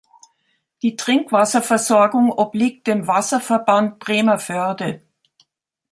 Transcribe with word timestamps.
Die 0.81 0.95
Trinkwasserversorgung 0.95 2.31
obliegt 2.35 2.87
dem 2.87 3.05
"Wasserverband 3.07 3.99
Bremervörde". 3.99 5.03